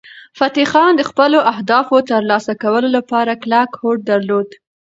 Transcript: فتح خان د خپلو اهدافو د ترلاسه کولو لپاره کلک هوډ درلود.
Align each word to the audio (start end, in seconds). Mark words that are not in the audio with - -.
فتح 0.37 0.63
خان 0.71 0.91
د 0.97 1.01
خپلو 1.09 1.39
اهدافو 1.51 1.95
د 1.99 2.03
ترلاسه 2.11 2.53
کولو 2.63 2.87
لپاره 2.97 3.39
کلک 3.43 3.69
هوډ 3.81 3.97
درلود. 4.11 4.47